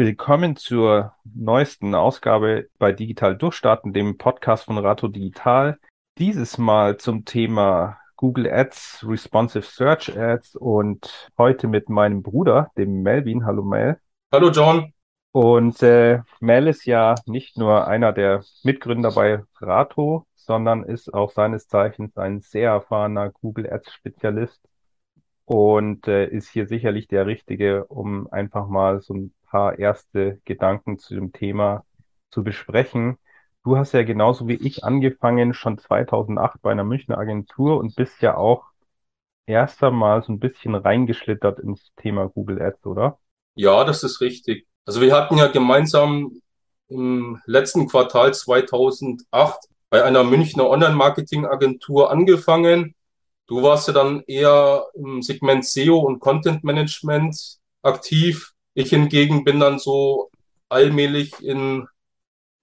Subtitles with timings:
[0.00, 5.80] Willkommen zur neuesten Ausgabe bei Digital Durchstarten, dem Podcast von Rato Digital.
[6.18, 13.02] Dieses Mal zum Thema Google Ads, Responsive Search Ads und heute mit meinem Bruder, dem
[13.02, 13.44] Melvin.
[13.44, 13.98] Hallo Mel.
[14.32, 14.92] Hallo John.
[15.32, 21.32] Und äh, Mel ist ja nicht nur einer der Mitgründer bei Rato, sondern ist auch
[21.32, 24.62] seines Zeichens ein sehr erfahrener Google Ads Spezialist
[25.44, 30.98] und äh, ist hier sicherlich der Richtige, um einfach mal so ein paar erste Gedanken
[30.98, 31.84] zu dem Thema
[32.30, 33.18] zu besprechen.
[33.64, 38.22] Du hast ja genauso wie ich angefangen, schon 2008 bei einer Münchner Agentur und bist
[38.22, 38.64] ja auch
[39.46, 43.18] erst einmal so ein bisschen reingeschlittert ins Thema Google Ads, oder?
[43.54, 44.66] Ja, das ist richtig.
[44.84, 46.40] Also wir hatten ja gemeinsam
[46.88, 49.58] im letzten Quartal 2008
[49.90, 52.94] bei einer Münchner Online-Marketing-Agentur angefangen.
[53.46, 58.52] Du warst ja dann eher im Segment SEO und Content Management aktiv.
[58.78, 60.30] Ich hingegen bin dann so
[60.68, 61.88] allmählich in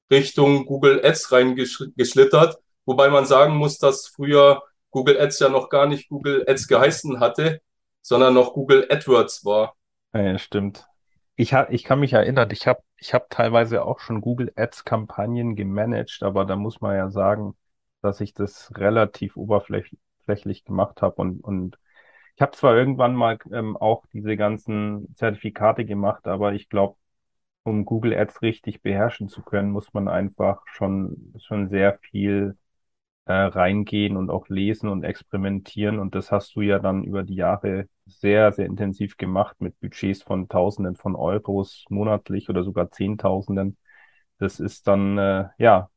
[0.10, 5.88] Richtung Google Ads reingeschlittert, wobei man sagen muss, dass früher Google Ads ja noch gar
[5.88, 7.60] nicht Google Ads geheißen hatte,
[8.02, 9.76] sondern noch Google AdWords war.
[10.14, 10.88] Ja, stimmt.
[11.36, 15.58] Ich, ha ich kann mich erinnern, ich habe ich hab teilweise auch schon Google Ads-Kampagnen
[15.58, 17.58] gemanagt, aber da muss man ja sagen,
[18.02, 21.78] dass ich das relativ oberflächlich gemacht habe und, und
[22.36, 26.98] ich habe zwar irgendwann mal ähm, auch diese ganzen Zertifikate gemacht, aber ich glaube,
[27.64, 32.58] um Google Ads richtig beherrschen zu können, muss man einfach schon, schon sehr viel
[33.26, 36.00] äh, reingehen und auch lesen und experimentieren.
[36.00, 40.24] Und das hast du ja dann über die Jahre sehr, sehr intensiv gemacht mit Budgets
[40.24, 43.78] von Tausenden von Euros monatlich oder sogar Zehntausenden.
[44.40, 45.90] Das ist dann, äh, ja,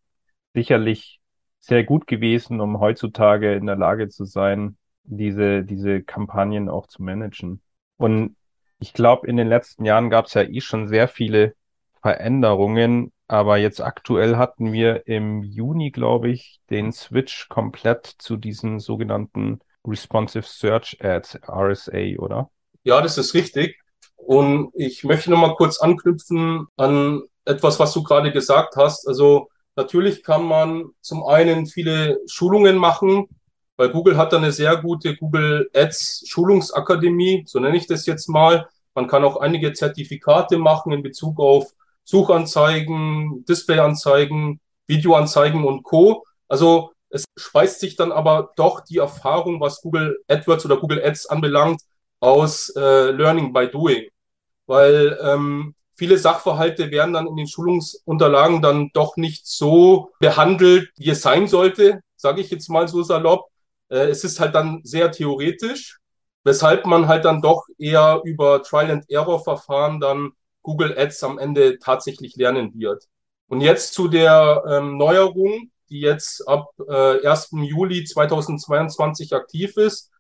[0.54, 1.20] sicherlich
[1.60, 4.76] sehr gut gewesen, um heutzutage in der Lage zu sein,
[5.08, 7.60] diese, diese Kampagnen auch zu managen.
[7.96, 8.36] Und
[8.78, 11.54] ich glaube, in den letzten Jahren gab es ja eh schon sehr viele
[12.00, 18.80] Veränderungen, aber jetzt aktuell hatten wir im Juni, glaube ich, den Switch komplett zu diesen
[18.80, 22.50] sogenannten Responsive Search Ads, RSA, oder?
[22.84, 23.78] Ja, das ist richtig.
[24.16, 29.08] Und ich möchte nochmal kurz anknüpfen an etwas, was du gerade gesagt hast.
[29.08, 33.28] Also natürlich kann man zum einen viele Schulungen machen,
[33.78, 38.28] weil Google hat da eine sehr gute Google Ads Schulungsakademie, so nenne ich das jetzt
[38.28, 38.68] mal.
[38.92, 41.72] Man kann auch einige Zertifikate machen in Bezug auf
[42.02, 46.24] Suchanzeigen, Displayanzeigen, Videoanzeigen und Co.
[46.48, 51.26] Also es speist sich dann aber doch die Erfahrung, was Google AdWords oder Google Ads
[51.26, 51.80] anbelangt,
[52.18, 54.08] aus äh, Learning by Doing.
[54.66, 61.10] Weil ähm, viele Sachverhalte werden dann in den Schulungsunterlagen dann doch nicht so behandelt, wie
[61.10, 63.46] es sein sollte, sage ich jetzt mal so salopp.
[63.88, 65.98] Äh, es ist halt dann sehr theoretisch,
[66.44, 70.32] weshalb man halt dann doch eher über Trial-and-Error-Verfahren dann
[70.62, 73.04] Google Ads am Ende tatsächlich lernen wird.
[73.48, 77.50] Und jetzt zu der ähm, Neuerung, die jetzt ab äh, 1.
[77.52, 80.10] Juli 2022 aktiv ist.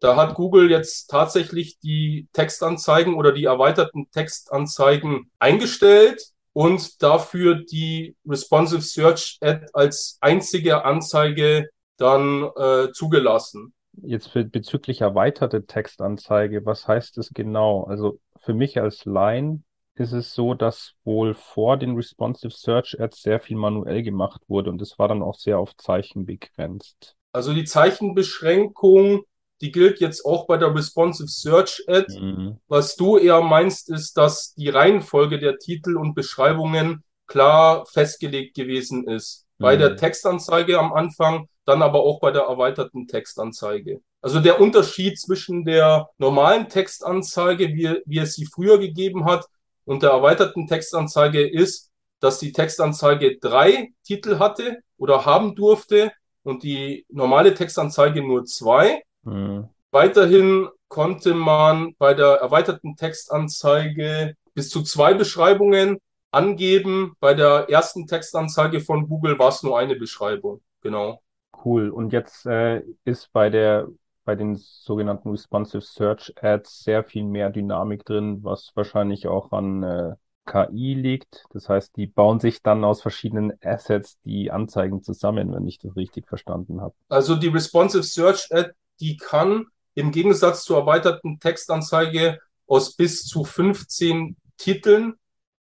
[0.00, 6.22] Da hat Google jetzt tatsächlich die Textanzeigen oder die erweiterten Textanzeigen eingestellt
[6.52, 13.72] und dafür die Responsive Search Ad als einzige Anzeige dann äh, zugelassen.
[14.02, 17.84] Jetzt für, bezüglich erweiterte Textanzeige, was heißt das genau?
[17.84, 19.62] Also für mich als Line
[19.94, 24.70] ist es so, dass wohl vor den Responsive Search Ads sehr viel manuell gemacht wurde
[24.70, 27.16] und es war dann auch sehr auf Zeichen begrenzt.
[27.32, 29.24] Also die Zeichenbeschränkung,
[29.60, 32.06] die gilt jetzt auch bei der Responsive Search Ad.
[32.18, 32.58] Mhm.
[32.68, 39.08] Was du eher meinst, ist, dass die Reihenfolge der Titel und Beschreibungen klar festgelegt gewesen
[39.08, 39.46] ist.
[39.58, 39.62] Mhm.
[39.62, 39.96] Bei der mhm.
[39.96, 44.00] Textanzeige am Anfang, dann aber auch bei der erweiterten Textanzeige.
[44.22, 49.46] Also der Unterschied zwischen der normalen Textanzeige, wie, wie es sie früher gegeben hat,
[49.84, 56.12] und der erweiterten Textanzeige ist, dass die Textanzeige drei Titel hatte oder haben durfte
[56.42, 59.02] und die normale Textanzeige nur zwei.
[59.22, 59.68] Mhm.
[59.92, 65.98] Weiterhin konnte man bei der erweiterten Textanzeige bis zu zwei Beschreibungen
[66.30, 67.14] angeben.
[67.20, 70.62] Bei der ersten Textanzeige von Google war es nur eine Beschreibung.
[70.80, 71.20] Genau.
[71.64, 71.90] Cool.
[71.90, 73.88] Und jetzt äh, ist bei der
[74.26, 79.84] bei den sogenannten Responsive Search Ads sehr viel mehr Dynamik drin, was wahrscheinlich auch an
[79.84, 80.14] äh,
[80.46, 81.44] KI liegt.
[81.52, 85.94] Das heißt, die bauen sich dann aus verschiedenen Assets die Anzeigen zusammen, wenn ich das
[85.96, 86.94] richtig verstanden habe.
[87.08, 93.44] Also die Responsive Search Ad, die kann im Gegensatz zur erweiterten Textanzeige aus bis zu
[93.44, 95.14] 15 Titeln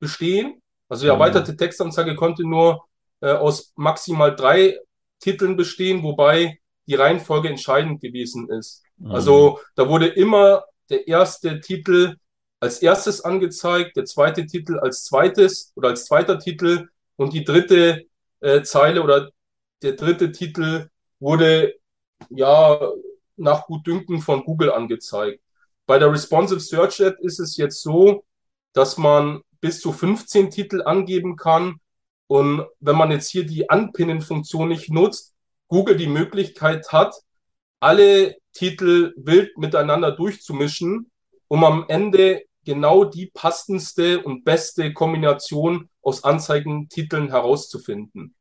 [0.00, 0.62] bestehen.
[0.88, 1.20] Also die mhm.
[1.20, 2.84] erweiterte Textanzeige konnte nur
[3.20, 4.78] äh, aus maximal drei
[5.20, 8.82] Titeln bestehen, wobei die Reihenfolge entscheidend gewesen ist.
[8.96, 9.10] Mhm.
[9.10, 12.16] Also da wurde immer der erste Titel
[12.60, 18.06] als erstes angezeigt, der zweite Titel als zweites oder als zweiter Titel und die dritte
[18.40, 19.30] äh, Zeile oder
[19.82, 20.88] der dritte Titel
[21.20, 21.74] wurde
[22.30, 22.80] ja
[23.36, 25.40] nach Gutdünken von Google angezeigt.
[25.86, 28.24] Bei der Responsive Search Ad ist es jetzt so,
[28.72, 31.80] dass man bis zu 15 Titel angeben kann.
[32.28, 35.34] Und wenn man jetzt hier die Anpinnen-Funktion nicht nutzt,
[35.66, 37.14] Google die Möglichkeit hat,
[37.80, 41.10] alle Titel wild miteinander durchzumischen,
[41.48, 48.34] um am Ende genau die passendste und beste Kombination aus Anzeigentiteln herauszufinden.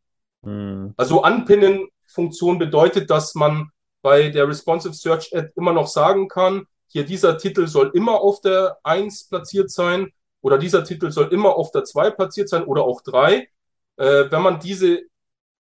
[0.44, 0.94] Hm.
[0.98, 3.70] Also Anpinnen-Funktion bedeutet, dass man
[4.02, 8.42] bei der Responsive Search Ad immer noch sagen kann, hier dieser Titel soll immer auf
[8.42, 10.12] der 1 platziert sein
[10.42, 13.48] oder dieser Titel soll immer auf der 2 platziert sein oder auch 3.
[13.98, 15.02] Äh, wenn man diese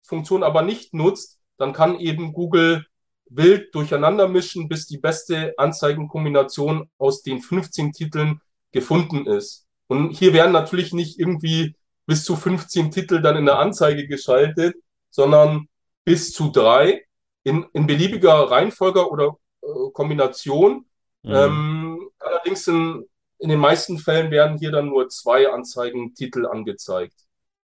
[0.02, 2.84] Funktion aber nicht nutzt, dann kann eben Google
[3.30, 8.40] wild durcheinander mischen, bis die beste Anzeigenkombination aus den 15 Titeln
[8.72, 9.66] gefunden ist.
[9.86, 11.76] Und hier werden natürlich nicht irgendwie
[12.06, 14.76] bis zu 15 Titel dann in der Anzeige geschaltet,
[15.10, 15.68] sondern
[16.04, 17.04] bis zu drei
[17.44, 20.86] in, in beliebiger Reihenfolge oder äh, Kombination.
[21.22, 21.34] Mhm.
[21.34, 23.04] Ähm, allerdings in,
[23.38, 27.14] in den meisten Fällen werden hier dann nur zwei Anzeigentitel angezeigt.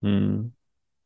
[0.07, 0.53] Mhm.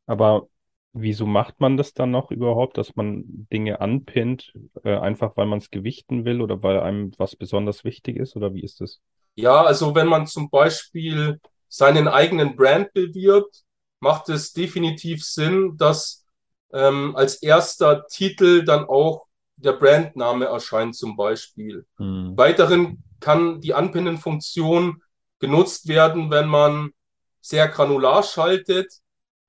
[0.06, 0.48] Aber
[0.92, 4.52] wieso macht man das dann noch überhaupt, dass man Dinge anpinnt,
[4.82, 8.52] äh, einfach weil man es gewichten will oder weil einem was besonders wichtig ist oder
[8.54, 9.00] wie ist das?
[9.36, 13.62] Ja, also wenn man zum Beispiel seinen eigenen Brand bewirbt,
[14.00, 16.26] macht es definitiv Sinn, dass
[16.72, 19.26] ähm, als erster Titel dann auch
[19.56, 21.86] der Brandname erscheint zum Beispiel.
[21.98, 22.36] Mhm.
[22.36, 25.02] Weiterhin kann die Anpinnen-Funktion
[25.38, 26.92] genutzt werden, wenn man
[27.40, 28.92] sehr granular schaltet,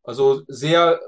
[0.04, 1.00] also sehr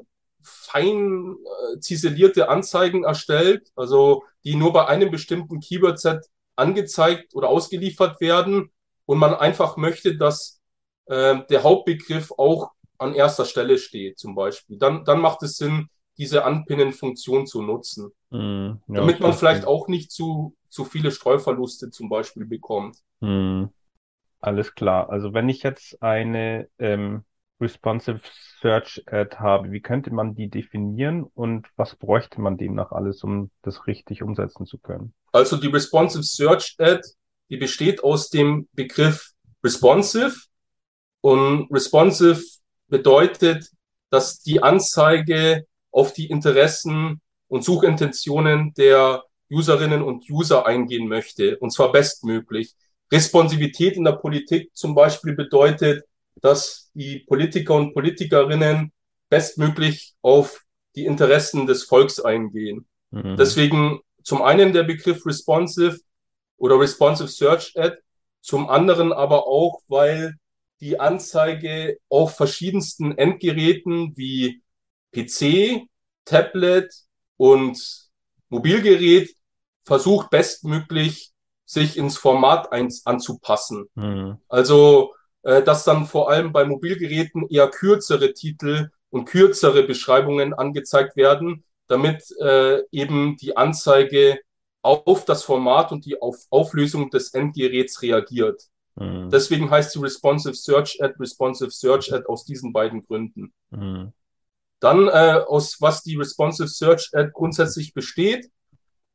[0.42, 1.36] fein
[1.76, 6.26] äh, ziselierte Anzeigen erstellt, also die nur bei einem bestimmten Keyword-Set
[6.56, 8.72] angezeigt oder ausgeliefert werden
[9.06, 10.62] und man einfach möchte, dass
[11.06, 14.78] äh, der Hauptbegriff auch an erster Stelle steht, zum Beispiel.
[14.78, 18.12] Dann, dann macht es Sinn, diese Anpinnen-Funktion zu nutzen.
[18.30, 22.98] Mm, ja, damit man vielleicht auch nicht zu, zu viele Streuverluste zum Beispiel bekommt.
[23.20, 23.66] Mm,
[24.44, 25.10] alles klar.
[25.10, 27.24] Also wenn ich jetzt eine ähm,
[27.62, 28.20] Responsive
[28.62, 33.52] Search Ad habe, wie könnte man die definieren und was bräuchte man demnach alles, um
[33.62, 35.14] das richtig umsetzen zu können?
[35.32, 37.02] Also die Responsive Search Ad,
[37.50, 39.32] die besteht aus dem Begriff
[39.64, 40.36] responsive
[41.22, 42.42] und responsive
[42.88, 43.70] bedeutet,
[44.10, 51.72] dass die Anzeige auf die Interessen und Suchintentionen der Userinnen und User eingehen möchte, und
[51.72, 52.74] zwar bestmöglich.
[53.14, 56.04] Responsivität in der Politik zum Beispiel bedeutet,
[56.42, 58.92] dass die Politiker und Politikerinnen
[59.30, 60.64] bestmöglich auf
[60.96, 62.88] die Interessen des Volks eingehen.
[63.12, 63.36] Mhm.
[63.38, 66.00] Deswegen zum einen der Begriff responsive
[66.58, 67.98] oder responsive search ad,
[68.42, 70.36] zum anderen aber auch, weil
[70.82, 74.62] die Anzeige auf verschiedensten Endgeräten wie
[75.14, 75.88] PC,
[76.26, 76.92] Tablet
[77.38, 78.10] und
[78.50, 79.34] Mobilgerät
[79.86, 81.33] versucht bestmöglich
[81.74, 83.90] sich ins Format eins anzupassen.
[83.96, 84.38] Mhm.
[84.48, 91.16] Also äh, dass dann vor allem bei Mobilgeräten eher kürzere Titel und kürzere Beschreibungen angezeigt
[91.16, 94.40] werden, damit äh, eben die Anzeige
[94.82, 98.64] auf das Format und die auf Auflösung des Endgeräts reagiert.
[98.96, 99.30] Mhm.
[99.30, 103.54] Deswegen heißt die Responsive Search Ad Responsive Search Ad aus diesen beiden Gründen.
[103.70, 104.14] Mhm.
[104.80, 108.50] Dann äh, aus was die Responsive Search Ad grundsätzlich besteht.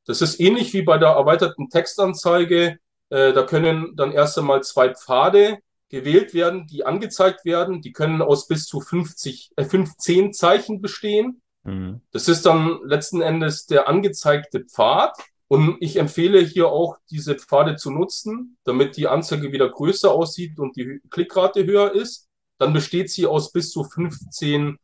[0.09, 2.79] Das ist ähnlich wie bei der erweiterten Textanzeige.
[3.11, 5.59] Äh, da können dann erst einmal zwei Pfade
[5.91, 7.83] gewählt werden, die angezeigt werden.
[7.83, 11.43] Die können aus bis zu 50, äh, 15 Zeichen bestehen.
[11.63, 12.01] Mhm.
[12.11, 15.15] Das ist dann letzten Endes der angezeigte Pfad.
[15.47, 20.59] Und ich empfehle hier auch, diese Pfade zu nutzen, damit die Anzeige wieder größer aussieht
[20.59, 22.29] und die Klickrate höher ist.
[22.57, 24.79] Dann besteht sie aus bis zu 15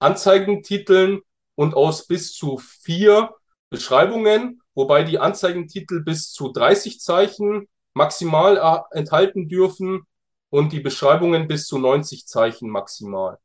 [0.00, 1.20] Anzeigentiteln
[1.54, 3.30] und aus bis zu vier
[3.70, 10.02] Beschreibungen, wobei die Anzeigentitel bis zu 30 Zeichen maximal äh, enthalten dürfen
[10.50, 13.38] und die Beschreibungen bis zu 90 Zeichen maximal.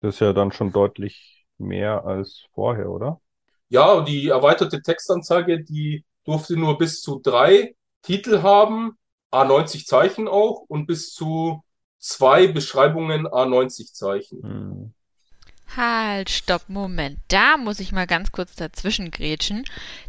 [0.00, 3.20] Das ist ja dann schon deutlich mehr als vorher, oder?
[3.68, 8.98] Ja, die erweiterte Textanzeige, die durfte nur bis zu drei Titel haben,
[9.32, 11.62] A90 Zeichen auch und bis zu
[11.98, 14.42] zwei Beschreibungen A90 Zeichen.
[14.42, 14.94] Hm.
[15.76, 17.18] Halt, stopp, Moment.
[17.28, 19.64] Da muss ich mal ganz kurz dazwischen grätschen.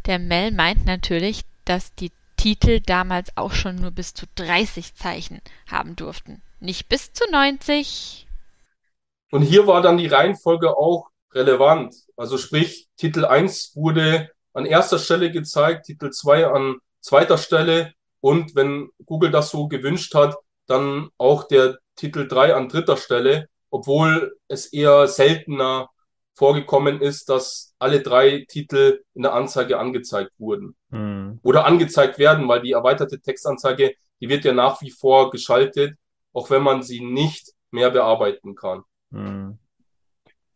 [0.06, 5.42] Der Mel meint natürlich, dass die Titel damals auch schon nur bis zu 30 Zeichen
[5.70, 6.42] haben durften.
[6.58, 8.26] Nicht bis zu 90.
[9.30, 11.94] Und hier war dann die Reihenfolge auch relevant.
[12.16, 18.54] Also sprich, Titel 1 wurde an erster Stelle gezeigt, Titel 2 an zweiter Stelle und
[18.54, 20.36] wenn Google das so gewünscht hat,
[20.66, 25.88] dann auch der Titel 3 an dritter Stelle, obwohl es eher seltener
[26.34, 31.38] vorgekommen ist, dass alle drei Titel in der Anzeige angezeigt wurden Hm.
[31.42, 35.96] oder angezeigt werden, weil die erweiterte Textanzeige, die wird ja nach wie vor geschaltet,
[36.32, 38.82] auch wenn man sie nicht mehr bearbeiten kann.
[39.12, 39.58] Hm.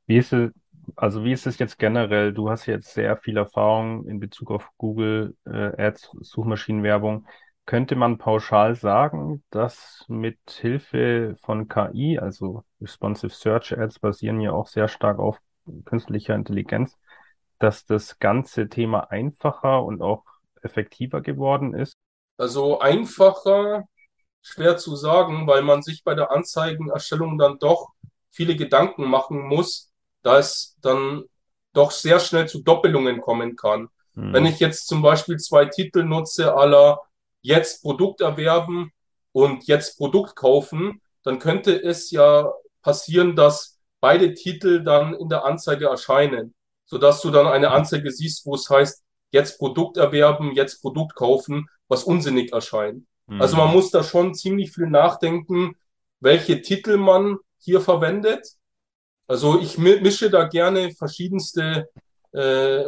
[0.07, 0.51] Wie ist es,
[0.97, 2.33] also wie ist es jetzt generell?
[2.33, 7.27] Du hast jetzt sehr viel Erfahrung in Bezug auf Google äh, Ads, Suchmaschinenwerbung.
[7.67, 14.53] Könnte man pauschal sagen, dass mit Hilfe von KI, also Responsive Search Ads basieren ja
[14.53, 15.39] auch sehr stark auf
[15.87, 16.99] künstlicher Intelligenz,
[17.59, 20.25] dass das ganze Thema einfacher und auch
[20.63, 21.97] effektiver geworden ist?
[22.37, 23.85] Also einfacher,
[24.43, 27.91] schwer zu sagen, weil man sich bei der Anzeigenerstellung dann doch
[28.31, 29.91] viele Gedanken machen muss,
[30.23, 31.25] da es dann
[31.73, 33.89] doch sehr schnell zu Doppelungen kommen kann.
[34.15, 34.33] Hm.
[34.33, 37.01] Wenn ich jetzt zum Beispiel zwei Titel nutze, aller
[37.45, 38.91] jetzt Produkt erwerben
[39.33, 42.51] und jetzt Produkt kaufen, dann könnte es ja
[42.83, 46.55] passieren, dass beide Titel dann in der Anzeige erscheinen,
[46.87, 51.69] sodass du dann eine Anzeige siehst, wo es heißt, jetzt Produkt erwerben, jetzt Produkt kaufen,
[51.89, 53.05] was unsinnig erscheint.
[53.29, 53.41] Hm.
[53.41, 55.77] Also man muss da schon ziemlich viel nachdenken,
[56.21, 58.47] welche Titel man hier verwendet.
[59.27, 61.91] Also ich mi- mische da gerne verschiedenste
[62.33, 62.85] äh,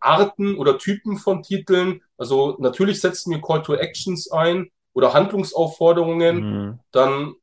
[0.00, 2.02] Arten oder Typen von Titeln.
[2.20, 6.36] Also natürlich setzen wir Call to Actions ein oder Handlungsaufforderungen.
[6.36, 6.78] Hm.
[6.92, 7.34] Dann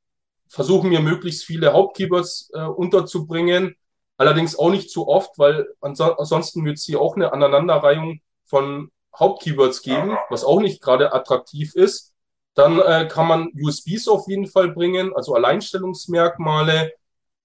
[0.50, 3.76] versuchen wir möglichst viele Hauptkeywords äh, unterzubringen.
[4.18, 8.92] Allerdings auch nicht zu oft, weil anso ansonsten wird es hier auch eine Aneinanderreihung von
[9.18, 12.14] Hauptkeywords geben, was auch nicht gerade attraktiv ist.
[12.54, 16.92] Dann äh, kann man USBs auf jeden Fall bringen, also Alleinstellungsmerkmale,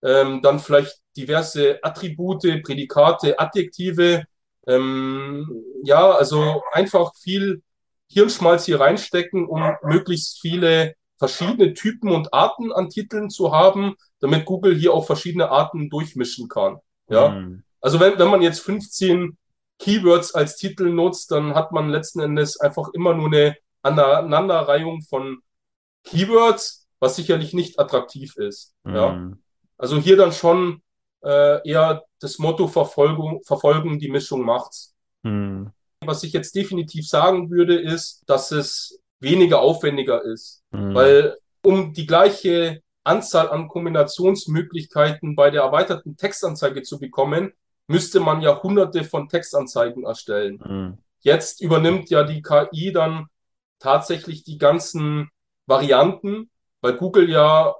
[0.03, 4.25] ähm, dann vielleicht diverse Attribute, Prädikate, Adjektive.
[4.66, 5.49] Ähm,
[5.85, 7.62] ja, also einfach viel
[8.09, 14.45] Hirnschmalz hier reinstecken, um möglichst viele verschiedene Typen und Arten an Titeln zu haben, damit
[14.45, 16.78] Google hier auch verschiedene Arten durchmischen kann.
[17.09, 17.62] Ja, Hm.
[17.81, 19.37] also wenn, wenn man jetzt 15
[19.78, 25.38] Keywords als Titel nutzt, dann hat man letzten Endes einfach immer nur eine Aneinanderreihung von
[26.04, 28.75] Keywords, was sicherlich nicht attraktiv ist.
[28.85, 29.42] Ja, Hm.
[29.78, 30.82] also hier dann schon
[31.25, 34.95] äh, eher das Motto Verfolgung, verfolgen, die Mischung macht's.
[35.25, 35.71] Hm.
[36.05, 40.95] Was ich jetzt definitiv sagen würde, ist, dass es weniger aufwendiger ist, Hm.
[40.95, 47.52] weil um die gleiche Anzahl an Kombinationsmöglichkeiten bei der erweiterten Textanzeige zu bekommen,
[47.87, 50.61] müsste man ja hunderte von Textanzeigen erstellen.
[50.64, 50.99] Hm.
[51.21, 53.26] Jetzt übernimmt ja die KI dann
[53.79, 55.31] tatsächlich die ganzen
[55.67, 56.50] Varianten,
[56.81, 57.75] weil Google ja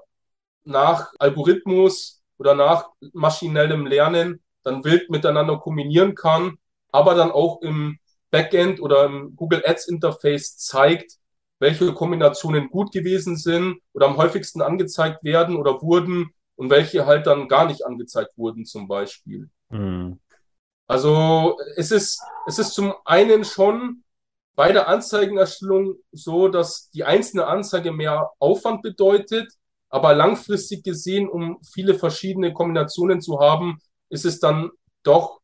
[0.63, 6.57] nach Algorithmus oder nach maschinellem Lernen dann wild miteinander kombinieren kann,
[6.91, 7.99] aber dann auch im
[8.31, 11.13] Backend oder im Google Ads Interface zeigt,
[11.59, 17.27] welche Kombinationen gut gewesen sind oder am häufigsten angezeigt werden oder wurden und welche halt
[17.27, 19.49] dann gar nicht angezeigt wurden zum Beispiel.
[19.69, 20.19] Hm.
[20.87, 24.03] Also es ist, es ist zum einen schon
[24.55, 29.53] bei der Anzeigenerstellung so, dass die einzelne Anzeige mehr Aufwand bedeutet,
[29.93, 33.77] aber langfristig gesehen, um viele verschiedene Kombinationen zu haben,
[34.09, 34.71] ist es dann
[35.03, 35.39] doch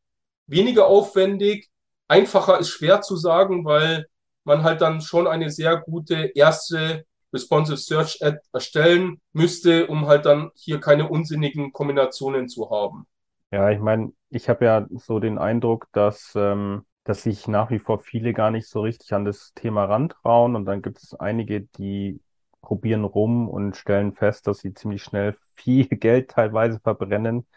[0.48, 1.70] weniger aufwendig.
[2.08, 4.08] Einfacher ist schwer zu sagen, weil
[4.46, 10.26] man halt dann schon eine sehr gute erste Responsive Search Ad erstellen müsste, um halt
[10.26, 13.06] dann hier keine unsinnigen Kombinationen zu haben.
[13.52, 17.78] Ja, ich meine, ich habe ja so den Eindruck, dass, ähm, dass sich nach wie
[17.78, 21.62] vor viele gar nicht so richtig an das Thema rantrauen und dann gibt es einige,
[21.62, 22.20] die
[22.62, 27.48] probieren rum und stellen fest, dass sie ziemlich schnell viel Geld teilweise verbrennen.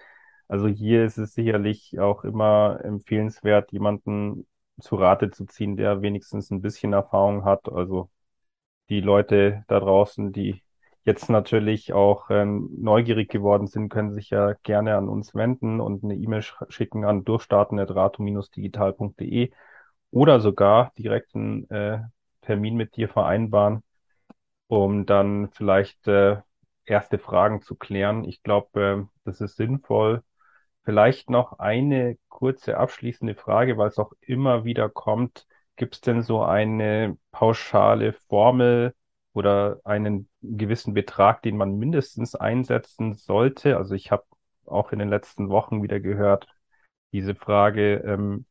[0.48, 4.46] Also hier ist es sicherlich auch immer empfehlenswert, jemanden
[4.80, 7.70] zu Rate zu ziehen, der wenigstens ein bisschen Erfahrung hat.
[7.72, 8.10] Also
[8.88, 10.62] die Leute da draußen, die
[11.04, 16.04] jetzt natürlich auch ähm, neugierig geworden sind, können sich ja gerne an uns wenden und
[16.04, 19.50] eine E-Mail sch schicken an durchstarten.rato-digital.de
[20.10, 22.00] oder sogar direkt einen äh,
[22.42, 23.82] Termin mit dir vereinbaren,
[24.72, 26.38] um dann vielleicht äh,
[26.86, 28.24] erste Fragen zu klären.
[28.24, 30.22] Ich glaube, äh, das ist sinnvoll.
[30.84, 35.46] Vielleicht noch eine kurze abschließende Frage, weil es auch immer wieder kommt.
[35.76, 38.94] Gibt es denn so eine pauschale Formel
[39.34, 43.76] oder einen gewissen Betrag, den man mindestens einsetzen sollte?
[43.76, 44.24] Also ich habe
[44.64, 46.46] auch in den letzten Wochen wieder gehört,
[47.12, 48.46] diese Frage, ähm,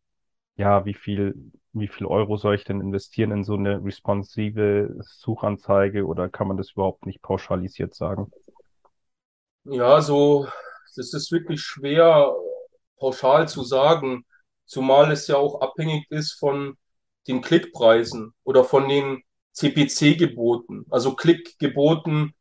[0.57, 6.05] ja, wie viel, wie viel Euro soll ich denn investieren in so eine responsive Suchanzeige
[6.05, 8.31] oder kann man das überhaupt nicht pauschalisiert sagen?
[9.63, 10.47] Ja, so,
[10.95, 12.33] das ist wirklich schwer
[12.97, 14.25] pauschal zu sagen,
[14.65, 16.77] zumal es ja auch abhängig ist von
[17.27, 19.23] den Klickpreisen oder von den
[19.53, 22.33] CPC-Geboten, also Klickgeboten,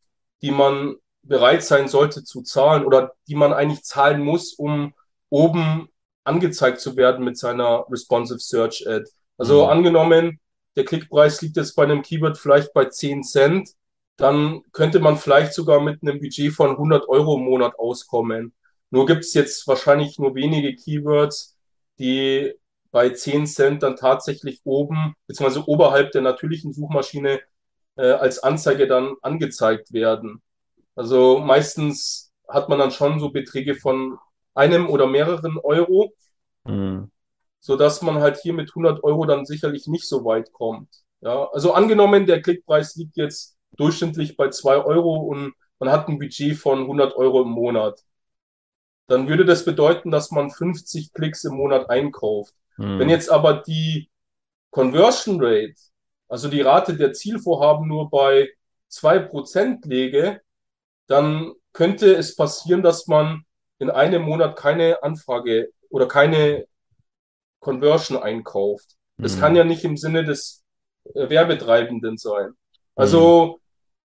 [0.42, 4.94] die man bereit sein sollte zu zahlen oder die man eigentlich zahlen muss, um
[5.28, 5.88] oben
[6.24, 9.04] angezeigt zu werden mit seiner Responsive Search Ad.
[9.40, 9.70] Also mhm.
[9.70, 10.40] angenommen,
[10.76, 13.70] der Klickpreis liegt jetzt bei einem Keyword vielleicht bei 10 Cent,
[14.18, 18.52] dann könnte man vielleicht sogar mit einem Budget von 100 Euro im Monat auskommen.
[18.90, 21.56] Nur gibt es jetzt wahrscheinlich nur wenige Keywords,
[21.98, 22.52] die
[22.90, 27.40] bei 10 Cent dann tatsächlich oben, beziehungsweise oberhalb der natürlichen Suchmaschine
[27.96, 30.42] äh, als Anzeige dann angezeigt werden.
[30.94, 34.18] Also meistens hat man dann schon so Beträge von
[34.54, 36.12] einem oder mehreren Euro,
[36.64, 37.10] mhm.
[37.60, 40.88] So dass man halt hier mit 100 Euro dann sicherlich nicht so weit kommt.
[41.20, 46.18] Ja, also angenommen, der Klickpreis liegt jetzt durchschnittlich bei 2 Euro und man hat ein
[46.18, 48.00] Budget von 100 Euro im Monat.
[49.06, 52.54] Dann würde das bedeuten, dass man 50 Klicks im Monat einkauft.
[52.76, 52.98] Mhm.
[52.98, 54.08] Wenn jetzt aber die
[54.70, 55.74] Conversion Rate,
[56.28, 58.50] also die Rate der Zielvorhaben nur bei
[58.88, 60.40] 2% läge,
[61.06, 63.44] dann könnte es passieren, dass man
[63.78, 66.66] in einem Monat keine Anfrage oder keine
[67.60, 68.96] Conversion einkauft.
[69.16, 69.40] Das mhm.
[69.40, 70.64] kann ja nicht im Sinne des
[71.14, 72.52] äh, Werbetreibenden sein.
[72.96, 73.54] Also mhm.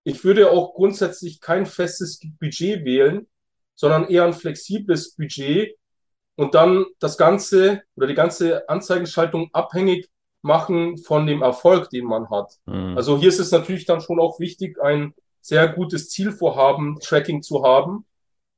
[0.04, 3.26] ich würde auch grundsätzlich kein festes Budget wählen,
[3.74, 5.76] sondern eher ein flexibles Budget,
[6.36, 10.08] und dann das Ganze oder die ganze Anzeigenschaltung abhängig
[10.42, 12.52] machen von dem Erfolg, den man hat.
[12.66, 12.96] Mhm.
[12.96, 17.64] Also hier ist es natürlich dann schon auch wichtig, ein sehr gutes Zielvorhaben, Tracking zu
[17.64, 18.04] haben,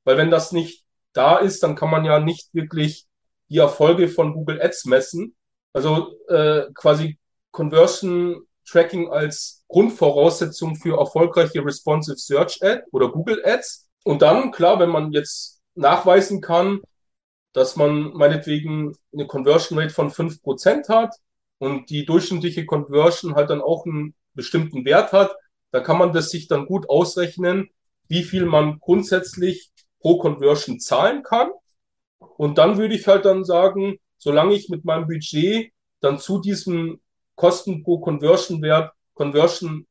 [0.05, 3.07] weil wenn das nicht da ist, dann kann man ja nicht wirklich
[3.49, 5.35] die Erfolge von Google Ads messen.
[5.73, 7.19] Also äh, quasi
[7.51, 13.89] Conversion Tracking als Grundvoraussetzung für erfolgreiche Responsive Search Ad oder Google Ads.
[14.05, 16.81] Und dann, klar, wenn man jetzt nachweisen kann,
[17.53, 21.17] dass man meinetwegen eine Conversion Rate von 5% hat
[21.59, 25.35] und die durchschnittliche Conversion halt dann auch einen bestimmten Wert hat,
[25.71, 27.71] da kann man das sich dann gut ausrechnen,
[28.07, 31.51] wie viel man grundsätzlich pro Conversion zahlen kann.
[32.19, 37.01] Und dann würde ich halt dann sagen, solange ich mit meinem Budget dann zu diesem
[37.35, 39.87] Kosten pro Conversion Wert Conversion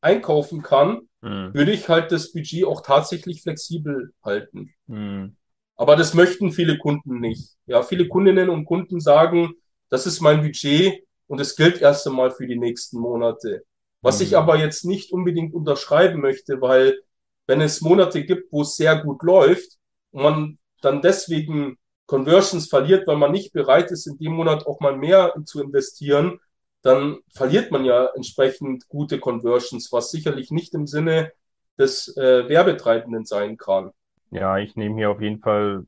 [0.00, 1.54] einkaufen kann, mhm.
[1.54, 4.74] würde ich halt das Budget auch tatsächlich flexibel halten.
[4.86, 5.36] Mhm.
[5.76, 7.56] Aber das möchten viele Kunden nicht.
[7.66, 9.54] Ja, viele Kundinnen und Kunden sagen,
[9.88, 13.64] das ist mein Budget und es gilt erst einmal für die nächsten Monate.
[14.00, 14.26] Was mhm.
[14.26, 16.98] ich aber jetzt nicht unbedingt unterschreiben möchte, weil
[17.46, 19.78] wenn es Monate gibt, wo es sehr gut läuft
[20.10, 24.80] und man dann deswegen Conversions verliert, weil man nicht bereit ist, in dem Monat auch
[24.80, 26.40] mal mehr zu investieren,
[26.82, 31.32] dann verliert man ja entsprechend gute Conversions, was sicherlich nicht im Sinne
[31.78, 33.92] des äh, Werbetreibenden sein kann.
[34.30, 35.86] Ja, ich nehme hier auf jeden Fall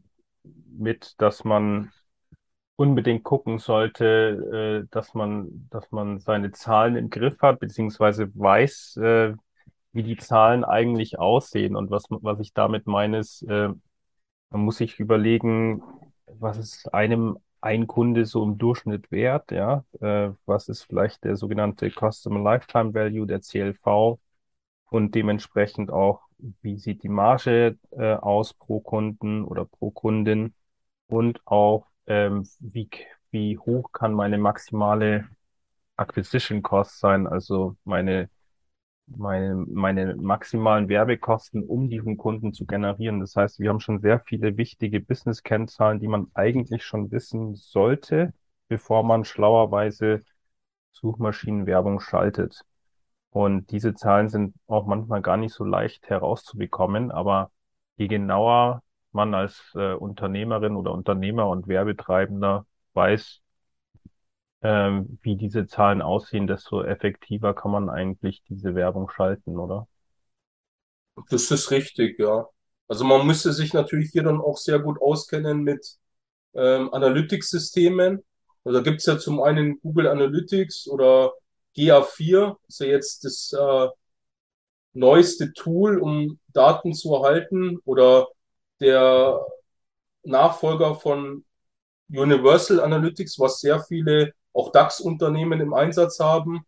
[0.77, 1.91] mit, dass man
[2.77, 8.97] unbedingt gucken sollte, äh, dass man, dass man seine Zahlen im Griff hat, beziehungsweise weiß,
[8.97, 9.35] äh,
[9.93, 11.77] wie die Zahlen eigentlich aussehen.
[11.77, 13.69] Und was, was ich damit meine, ist, äh,
[14.55, 15.83] man muss sich überlegen,
[16.27, 19.85] was ist einem ein Kunde so im Durchschnitt wert, ja?
[20.01, 24.21] Äh, was ist vielleicht der sogenannte Customer Lifetime Value, der CLV
[24.91, 26.23] und dementsprechend auch
[26.63, 30.55] wie sieht die Marge äh, aus pro Kunden oder pro Kundin?
[31.09, 32.89] Und auch ähm, wie,
[33.31, 35.29] wie hoch kann meine maximale
[35.97, 38.31] Acquisition Cost sein, also meine,
[39.07, 43.21] meine, meine maximalen Werbekosten, um diesen Kunden zu generieren.
[43.21, 48.33] Das heißt, wir haben schon sehr viele wichtige Business-Kennzahlen, die man eigentlich schon wissen sollte,
[48.69, 50.23] bevor man schlauerweise
[50.93, 52.65] Suchmaschinenwerbung schaltet.
[53.31, 57.51] Und diese Zahlen sind auch manchmal gar nicht so leicht herauszubekommen, aber
[57.97, 63.43] je genauer man als äh, Unternehmerin oder Unternehmer und Werbetreibender weiß,
[64.65, 69.87] ähm, wie diese Zahlen aussehen, desto effektiver kann man eigentlich diese Werbung schalten, oder?
[71.31, 72.49] Das ist richtig, ja.
[72.89, 75.97] Also man müsste sich natürlich hier dann auch sehr gut auskennen mit
[76.55, 78.25] ähm, Analytics-Systemen.
[78.65, 81.33] Also da gibt's ja zum einen Google Analytics oder
[81.77, 83.89] GA4 ist ja jetzt das äh,
[84.95, 88.29] neueste Tool, um Daten zu erhalten oder
[88.81, 89.41] der
[90.23, 91.45] Nachfolger von
[92.09, 96.65] Universal Analytics, was sehr viele auch DAX-Unternehmen im Einsatz haben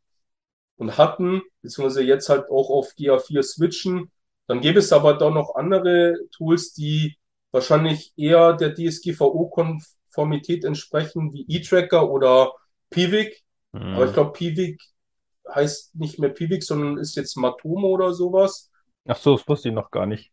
[0.77, 4.11] und hatten, beziehungsweise jetzt halt auch auf GA4 switchen.
[4.47, 7.17] Dann gäbe es aber da noch andere Tools, die
[7.53, 12.53] wahrscheinlich eher der DSGVO-Konformität entsprechen, wie eTracker oder
[12.91, 13.43] Piwik.
[13.73, 13.95] Mhm.
[13.95, 14.81] Aber ich glaube, Piwik
[15.53, 18.71] heißt nicht mehr Pivik, sondern ist jetzt Matomo oder sowas.
[19.07, 20.33] Ach so, das wusste ich noch gar nicht.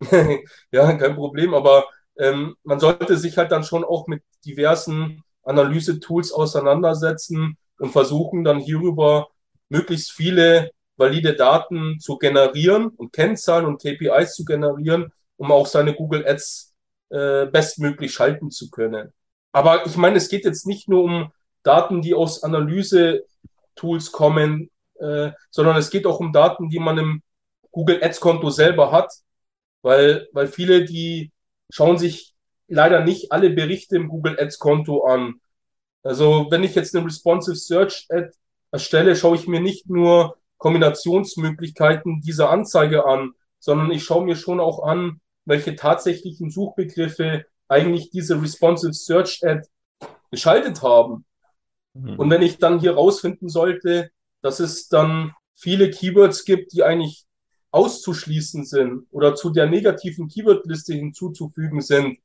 [0.72, 1.84] ja, kein Problem, aber
[2.18, 8.58] ähm, man sollte sich halt dann schon auch mit diversen Analyse-Tools auseinandersetzen und versuchen dann
[8.58, 9.28] hierüber
[9.68, 15.94] möglichst viele valide Daten zu generieren und Kennzahlen und KPIs zu generieren, um auch seine
[15.94, 16.74] Google Ads
[17.10, 19.12] äh, bestmöglich schalten zu können.
[19.52, 25.32] Aber ich meine, es geht jetzt nicht nur um Daten, die aus Analyse-Tools kommen, äh,
[25.50, 27.22] sondern es geht auch um Daten, die man im
[27.70, 29.12] Google Ads-Konto selber hat,
[29.82, 31.32] weil, weil viele, die
[31.70, 32.31] schauen sich
[32.72, 35.34] leider nicht alle Berichte im Google Ads-Konto an.
[36.02, 38.30] Also wenn ich jetzt eine Responsive Search Ad
[38.70, 44.60] erstelle, schaue ich mir nicht nur Kombinationsmöglichkeiten dieser Anzeige an, sondern ich schaue mir schon
[44.60, 49.68] auch an, welche tatsächlichen Suchbegriffe eigentlich diese Responsive Search Ad
[50.30, 51.24] geschaltet haben.
[51.94, 52.18] Mhm.
[52.18, 57.24] Und wenn ich dann hier rausfinden sollte, dass es dann viele Keywords gibt, die eigentlich
[57.70, 62.18] auszuschließen sind oder zu der negativen Keywordliste hinzuzufügen sind,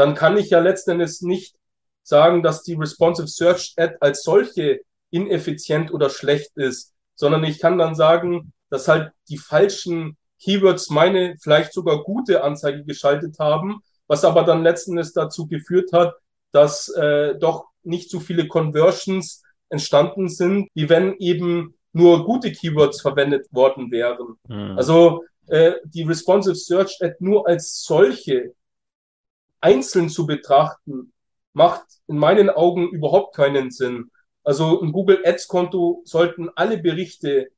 [0.00, 1.54] dann kann ich ja letzten Endes nicht
[2.02, 7.76] sagen, dass die Responsive Search Ad als solche ineffizient oder schlecht ist, sondern ich kann
[7.76, 14.24] dann sagen, dass halt die falschen Keywords meine vielleicht sogar gute Anzeige geschaltet haben, was
[14.24, 16.14] aber dann letzten Endes dazu geführt hat,
[16.50, 23.02] dass äh, doch nicht so viele Conversions entstanden sind, wie wenn eben nur gute Keywords
[23.02, 24.36] verwendet worden wären.
[24.48, 24.78] Mhm.
[24.78, 28.54] Also äh, die Responsive Search Ad nur als solche
[29.60, 31.12] einzeln zu betrachten,
[31.52, 34.10] macht in meinen Augen überhaupt keinen Sinn.
[34.42, 37.48] Also im Google Ads Konto sollten alle Berichte,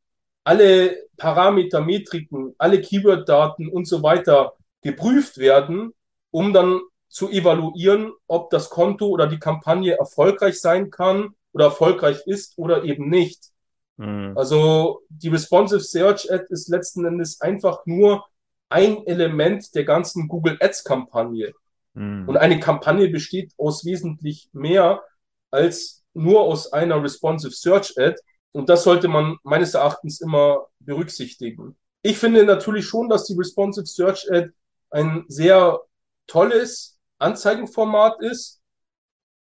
[0.44, 5.92] alle Parameter, Metriken, alle Keyword-Daten und so weiter geprüft werden,
[6.30, 12.26] um dann zu evaluieren, ob das Konto oder die Kampagne erfolgreich sein kann oder erfolgreich
[12.26, 13.50] ist oder eben nicht.
[13.98, 14.32] Mhm.
[14.36, 18.24] Also die Responsive Search Ad ist letzten Endes einfach nur
[18.70, 21.52] ein Element der ganzen Google Ads Kampagne.
[21.94, 22.28] Mhm.
[22.28, 25.02] Und eine Kampagne besteht aus wesentlich mehr
[25.50, 28.16] als nur aus einer Responsive Search Ad.
[28.52, 31.76] Und das sollte man meines Erachtens immer berücksichtigen.
[32.02, 34.50] Ich finde natürlich schon, dass die Responsive Search Ad
[34.90, 35.80] ein sehr
[36.26, 38.60] tolles Anzeigenformat ist.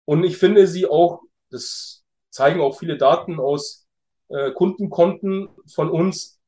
[0.06, 3.88] Und ich finde sie auch, das zeigen auch viele Daten aus
[4.30, 6.40] äh, Kundenkonten von uns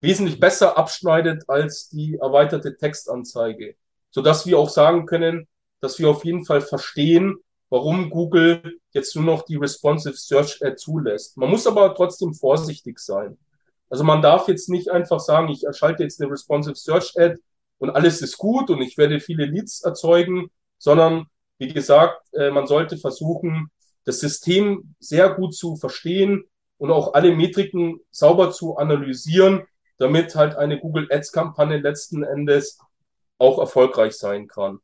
[0.00, 3.76] wesentlich besser abschneidet als die erweiterte Textanzeige,
[4.10, 5.46] sodass wir auch sagen können,
[5.80, 7.36] dass wir auf jeden Fall verstehen,
[7.70, 11.36] warum Google jetzt nur noch die Responsive Search Ad zulässt.
[11.36, 13.38] Man muss aber trotzdem vorsichtig sein.
[13.90, 17.36] Also man darf jetzt nicht einfach sagen, ich erschalte jetzt eine Responsive Search Ad
[17.78, 21.26] und alles ist gut und ich werde viele Leads erzeugen, sondern
[21.58, 23.70] wie gesagt, äh, man sollte versuchen,
[24.04, 26.44] das System sehr gut zu verstehen,
[26.78, 29.64] und auch alle Metriken sauber zu analysieren,
[29.98, 32.78] damit halt eine Google Ads Kampagne letzten Endes
[33.38, 34.80] auch erfolgreich sein kann.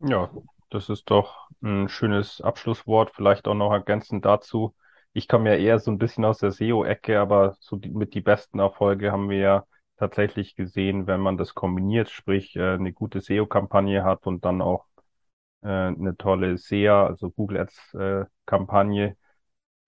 [0.00, 0.30] Ja,
[0.70, 3.10] das ist doch ein schönes Abschlusswort.
[3.14, 4.74] Vielleicht auch noch ergänzend dazu.
[5.12, 8.20] Ich komme ja eher so ein bisschen aus der SEO-Ecke, aber so die, mit die
[8.20, 9.66] besten Erfolge haben wir ja
[9.98, 14.86] tatsächlich gesehen, wenn man das kombiniert, sprich äh, eine gute SEO-Kampagne hat und dann auch
[15.62, 19.16] äh, eine tolle SEA, also Google Ads äh, Kampagne,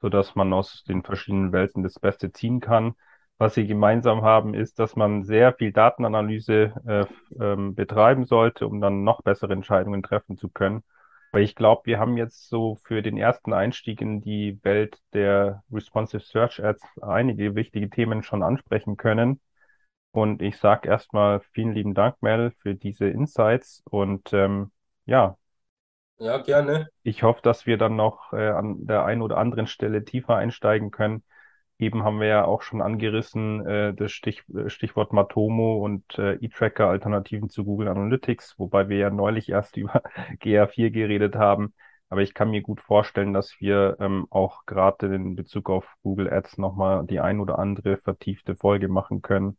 [0.00, 2.94] so dass man aus den verschiedenen Welten das Beste ziehen kann.
[3.42, 8.80] Was sie gemeinsam haben, ist, dass man sehr viel Datenanalyse äh, ähm, betreiben sollte, um
[8.80, 10.84] dann noch bessere Entscheidungen treffen zu können.
[11.32, 15.64] Weil ich glaube, wir haben jetzt so für den ersten Einstieg in die Welt der
[15.72, 19.40] Responsive Search Ads einige wichtige Themen schon ansprechen können.
[20.12, 23.82] Und ich sage erstmal vielen lieben Dank, Mel, für diese Insights.
[23.90, 24.70] Und ähm,
[25.04, 25.36] ja,
[26.20, 26.90] ja, gerne.
[27.02, 30.92] Ich hoffe, dass wir dann noch äh, an der einen oder anderen Stelle tiefer einsteigen
[30.92, 31.24] können.
[31.82, 36.34] Eben haben wir ja auch schon angerissen, äh, das Stich, äh, Stichwort Matomo und äh,
[36.34, 40.02] E-Tracker Alternativen zu Google Analytics, wobei wir ja neulich erst über
[40.40, 41.74] GA4 geredet haben.
[42.08, 46.32] Aber ich kann mir gut vorstellen, dass wir ähm, auch gerade in Bezug auf Google
[46.32, 49.58] Ads nochmal die ein oder andere vertiefte Folge machen können.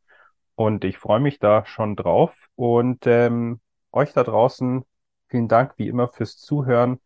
[0.56, 2.50] Und ich freue mich da schon drauf.
[2.56, 3.60] Und ähm,
[3.92, 4.86] euch da draußen
[5.34, 7.00] Vielen Dank wie immer fürs Zuhören.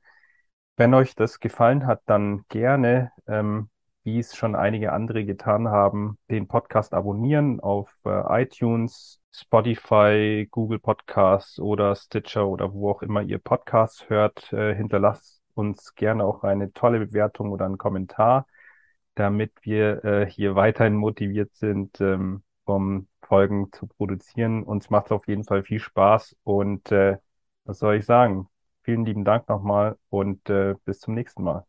[0.75, 3.69] Wenn euch das gefallen hat, dann gerne, ähm,
[4.08, 10.80] wie es schon einige andere getan haben, den Podcast abonnieren auf äh, iTunes, Spotify, Google
[10.80, 14.54] Podcasts oder Stitcher oder wo auch immer ihr Podcasts hört.
[14.54, 18.48] Äh, hinterlasst uns gerne auch eine tolle Bewertung oder einen Kommentar,
[19.15, 24.63] damit wir äh, hier weiterhin motiviert sind, ähm, um Folgen zu produzieren.
[24.63, 27.17] Uns macht es auf jeden Fall viel Spaß und äh,
[27.65, 28.48] was soll ich sagen?
[28.84, 31.67] Vielen lieben Dank nochmal und äh, bis zum nächsten Mal.